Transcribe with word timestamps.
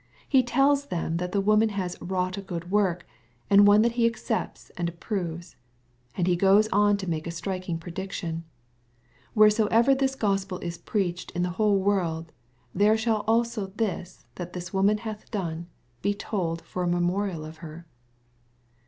He 0.27 0.41
tells 0.41 0.87
them 0.87 1.17
that 1.17 1.31
the 1.31 1.39
woman 1.39 1.69
has 1.69 1.95
^^ 1.95 2.11
wrought 2.11 2.35
a 2.35 2.41
^od 2.41 2.69
work/' 2.69 3.03
and 3.51 3.67
one 3.67 3.83
that 3.83 3.91
he 3.91 4.07
accepts 4.07 4.71
and 4.71 4.89
approves. 4.89 5.55
And 6.17 6.25
he 6.25 6.35
goes 6.35 6.67
on 6.69 6.97
to 6.97 7.07
make 7.07 7.27
a 7.27 7.29
striking 7.29 7.77
prediction, 7.77 8.37
(j 8.37 8.43
Wheresoever 9.35 9.93
this 9.93 10.15
Gospel 10.15 10.57
is 10.57 10.79
preached 10.79 11.29
in 11.35 11.43
the 11.43 11.51
whole 11.61 11.77
world, 11.77 12.31
there 12.73 12.97
shall 12.97 13.19
also 13.27 13.67
this, 13.75 14.25
that 14.41 14.53
this 14.53 14.73
woman 14.73 14.97
hath 14.97 15.29
done, 15.29 15.67
be 16.01 16.15
told 16.15 16.63
for 16.63 16.81
a 16.81 16.87
memorial 16.87 17.45
of 17.45 17.57
her. 17.57 17.85